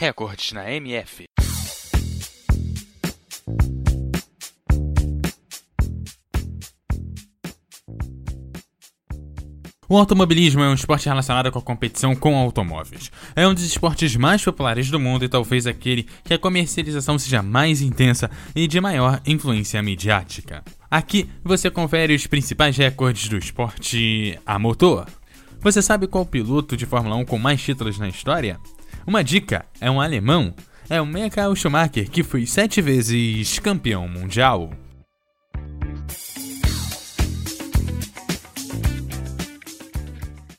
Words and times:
Recordes 0.00 0.52
na 0.52 0.70
MF. 0.70 1.24
O 9.88 9.96
automobilismo 9.96 10.62
é 10.62 10.68
um 10.68 10.74
esporte 10.74 11.08
relacionado 11.08 11.50
com 11.50 11.58
a 11.58 11.62
competição 11.62 12.14
com 12.14 12.38
automóveis. 12.38 13.10
É 13.34 13.48
um 13.48 13.52
dos 13.52 13.64
esportes 13.64 14.14
mais 14.14 14.44
populares 14.44 14.88
do 14.88 15.00
mundo 15.00 15.24
e 15.24 15.28
talvez 15.28 15.66
aquele 15.66 16.06
que 16.22 16.32
a 16.32 16.38
comercialização 16.38 17.18
seja 17.18 17.42
mais 17.42 17.82
intensa 17.82 18.30
e 18.54 18.68
de 18.68 18.80
maior 18.80 19.20
influência 19.26 19.82
midiática. 19.82 20.62
Aqui 20.88 21.28
você 21.42 21.72
confere 21.72 22.14
os 22.14 22.24
principais 22.24 22.76
recordes 22.76 23.28
do 23.28 23.36
esporte 23.36 24.38
a 24.46 24.60
motor. 24.60 25.08
Você 25.58 25.82
sabe 25.82 26.06
qual 26.06 26.24
piloto 26.24 26.76
de 26.76 26.86
Fórmula 26.86 27.16
1 27.16 27.24
com 27.24 27.36
mais 27.36 27.60
títulos 27.60 27.98
na 27.98 28.08
história? 28.08 28.60
Uma 29.08 29.24
dica: 29.24 29.64
é 29.80 29.90
um 29.90 30.02
alemão. 30.02 30.52
É 30.86 31.00
o 31.00 31.06
Michael 31.06 31.56
Schumacher, 31.56 32.10
que 32.10 32.22
foi 32.22 32.44
sete 32.44 32.82
vezes 32.82 33.58
campeão 33.58 34.06
mundial. 34.06 34.70